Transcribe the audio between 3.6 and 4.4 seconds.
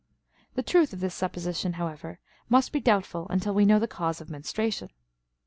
know the cause of